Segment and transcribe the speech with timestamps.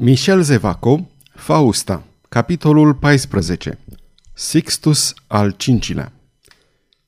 [0.00, 3.78] Michel Zevaco, Fausta, capitolul 14
[4.32, 6.12] Sixtus al V-lea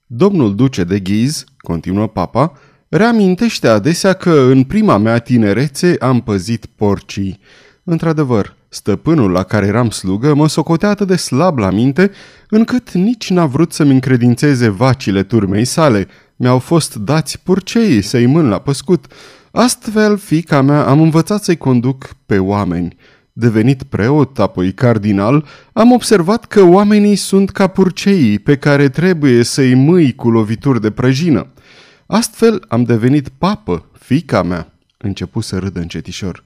[0.06, 2.52] Domnul duce de Ghiz, continuă papa,
[2.88, 7.40] reamintește adesea că în prima mea tinerețe am păzit porcii.
[7.84, 12.10] Într-adevăr, stăpânul la care eram slugă mă socotea atât de slab la minte,
[12.48, 16.08] încât nici n-a vrut să-mi încredințeze vacile turmei sale.
[16.36, 19.06] Mi-au fost dați purceii să-i mân la păscut,
[19.50, 22.96] Astfel, fica mea, am învățat să-i conduc pe oameni.
[23.32, 29.74] Devenit preot, apoi cardinal, am observat că oamenii sunt ca purceii pe care trebuie să-i
[29.74, 31.46] mâi cu lovituri de prăjină.
[32.06, 36.42] Astfel am devenit papă, fica mea, început să râdă încetișor.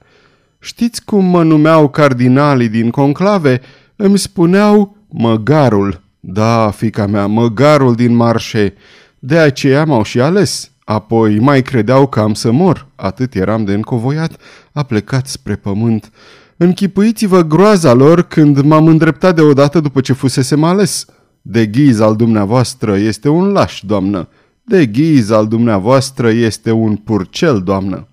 [0.59, 3.61] Știți cum mă numeau cardinalii din conclave?
[3.95, 6.01] Îmi spuneau măgarul.
[6.19, 8.73] Da, fica mea, măgarul din marșe.
[9.19, 10.71] De aceea m-au și ales.
[10.85, 14.37] Apoi mai credeau că am să mor, atât eram de încovoiat,
[14.71, 16.11] a plecat spre pământ.
[16.57, 21.05] Închipuiți-vă groaza lor când m-am îndreptat deodată după ce fusesem ales.
[21.41, 24.27] De ghiz al dumneavoastră este un laș, doamnă.
[24.63, 28.07] De ghiz al dumneavoastră este un purcel, doamnă.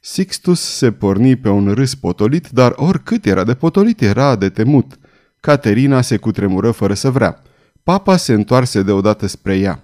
[0.00, 4.98] Sixtus se porni pe un râs potolit, dar oricât era de potolit, era de temut.
[5.40, 7.42] Caterina se cutremură fără să vrea.
[7.82, 9.80] Papa se întoarse deodată spre ea.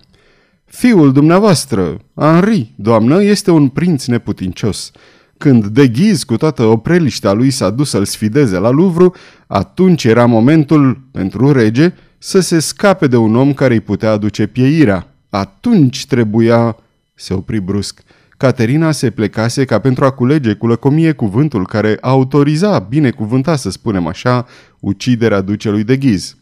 [0.75, 4.91] Fiul dumneavoastră, Henri, doamnă, este un prinț neputincios.
[5.39, 9.11] Când de ghiz cu toată opreliștea lui s-a dus să-l sfideze la Louvre,
[9.47, 14.47] atunci era momentul pentru rege să se scape de un om care îi putea aduce
[14.47, 15.15] pieirea.
[15.29, 16.77] Atunci trebuia...
[17.15, 18.01] Se opri brusc.
[18.37, 24.07] Caterina se plecase ca pentru a culege cu lăcomie cuvântul care autoriza, binecuvânta să spunem
[24.07, 24.47] așa,
[24.81, 26.37] uciderea ducelui de ghiz.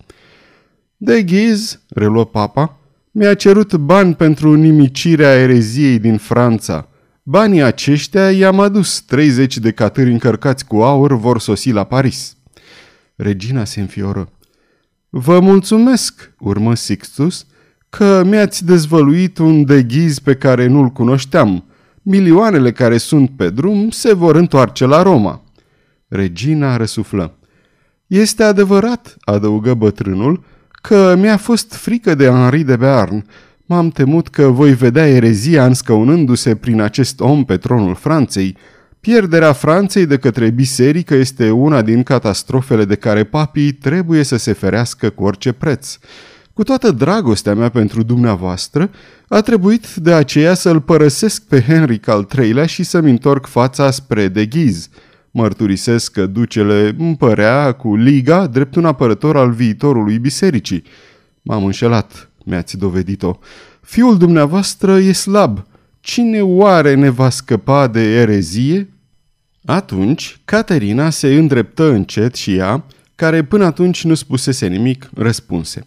[0.96, 2.81] De ghiz, reluă papa,
[3.14, 6.88] mi-a cerut bani pentru nimicirea ereziei din Franța.
[7.22, 9.00] Banii aceștia i-am adus.
[9.00, 12.36] 30 de catâri încărcați cu aur vor sosi la Paris.
[13.16, 14.28] Regina se înfioră.
[15.08, 17.46] Vă mulțumesc, urmă Sixtus,
[17.88, 21.64] că mi-ați dezvăluit un deghiz pe care nu-l cunoșteam.
[22.02, 25.42] Milioanele care sunt pe drum se vor întoarce la Roma.
[26.08, 27.34] Regina răsuflă.
[28.06, 30.44] Este adevărat, adăugă bătrânul,
[30.82, 33.26] că mi-a fost frică de Henri de Bearn.
[33.66, 38.56] M-am temut că voi vedea erezia înscăunându-se prin acest om pe tronul Franței.
[39.00, 44.52] Pierderea Franței de către biserică este una din catastrofele de care papii trebuie să se
[44.52, 45.98] ferească cu orice preț.
[46.52, 48.90] Cu toată dragostea mea pentru dumneavoastră,
[49.28, 54.28] a trebuit de aceea să-l părăsesc pe Henric al III-lea și să-mi întorc fața spre
[54.28, 54.88] de ghiz.
[55.34, 60.82] Mărturisesc că ducele împărea cu Liga drept un apărător al viitorului bisericii.
[61.42, 63.38] M-am înșelat, mi-ați dovedit-o.
[63.80, 65.66] Fiul dumneavoastră e slab.
[66.00, 68.88] Cine oare ne va scăpa de erezie?
[69.64, 72.84] Atunci, Caterina se îndreptă încet și ea,
[73.14, 75.86] care până atunci nu spusese nimic, răspunse.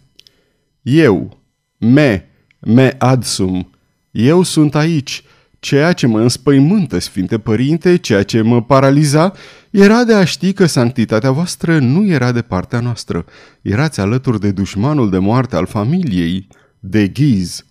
[0.82, 1.38] Eu,
[1.78, 2.28] me,
[2.60, 3.70] me adsum,
[4.10, 5.24] eu sunt aici,
[5.66, 9.32] Ceea ce mă înspăimântă, Sfinte Părinte, ceea ce mă paraliza,
[9.70, 13.24] era de a ști că sanctitatea voastră nu era de partea noastră.
[13.62, 16.48] Erați alături de dușmanul de moarte al familiei,
[16.80, 17.64] de ghiz.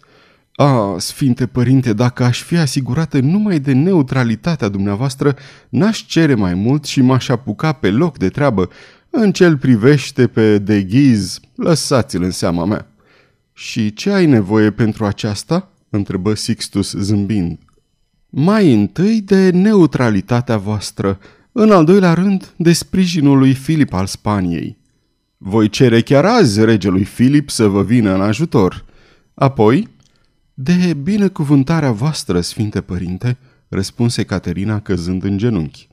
[0.56, 5.36] A, Sfinte Părinte, dacă aș fi asigurată numai de neutralitatea dumneavoastră,
[5.70, 8.70] n-aș cere mai mult și m-aș apuca pe loc de treabă.
[9.10, 12.88] În cel privește pe de ghiz, lăsați-l în seama mea.
[13.54, 17.60] Și ce ai nevoie pentru aceasta?" întrebă Sixtus zâmbind.
[18.38, 21.20] Mai întâi de neutralitatea voastră,
[21.52, 24.78] în al doilea rând de sprijinul lui Filip al Spaniei.
[25.38, 28.86] Voi cere chiar azi regelui Filip să vă vină în ajutor.
[29.34, 29.88] Apoi,
[30.54, 33.38] de binecuvântarea voastră, Sfinte Părinte,
[33.68, 35.88] răspunse Caterina căzând în genunchi.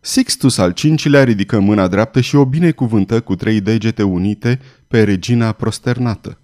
[0.00, 5.52] Sixtus al cincilea ridică mâna dreaptă și o binecuvântă cu trei degete unite pe regina
[5.52, 6.40] prosternată.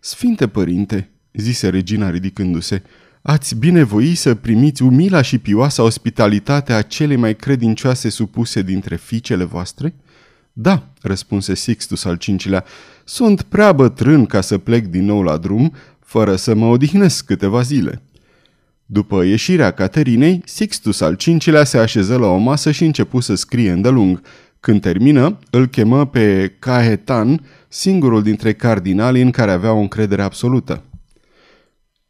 [0.00, 2.82] Sfinte Părinte, zise regina ridicându-se,
[3.22, 9.44] ați binevoi să primiți umila și pioasa ospitalitate a cele mai credincioase supuse dintre fiicele
[9.44, 9.94] voastre?
[10.52, 12.64] Da, răspunse Sixtus al cincilea,
[13.04, 17.60] sunt prea bătrân ca să plec din nou la drum, fără să mă odihnesc câteva
[17.60, 18.02] zile.
[18.86, 23.70] După ieșirea Caterinei, Sixtus al cincilea se așeză la o masă și începu să scrie
[23.70, 24.20] îndelung.
[24.60, 30.82] Când termină, îl chemă pe Caetan, singurul dintre cardinalii în care avea o încredere absolută.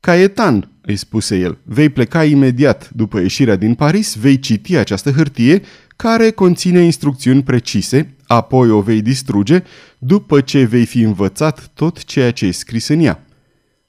[0.01, 5.63] Caetan, îi spuse el, vei pleca imediat după ieșirea din Paris, vei citi această hârtie
[5.97, 9.63] care conține instrucțiuni precise, apoi o vei distruge
[9.99, 13.25] după ce vei fi învățat tot ceea ce e scris în ea.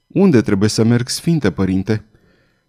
[0.06, 2.04] Unde trebuie să merg, Sfinte Părinte?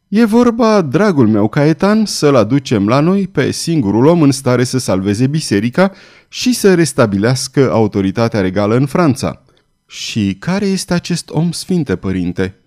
[0.08, 4.78] E vorba, dragul meu Caetan, să-l aducem la noi pe singurul om în stare să
[4.78, 5.92] salveze biserica
[6.28, 9.44] și să restabilească autoritatea regală în Franța.
[9.88, 12.61] Și care este acest om sfinte, părinte?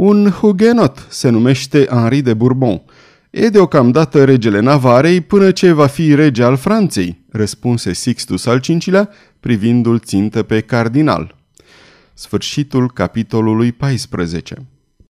[0.00, 2.82] Un hugenot, se numește Henri de Bourbon.
[3.30, 9.08] E deocamdată regele Navarei până ce va fi rege al Franței, răspunse Sixtus al V-lea,
[9.40, 11.36] privindu-l țintă pe cardinal.
[12.14, 14.56] Sfârșitul capitolului 14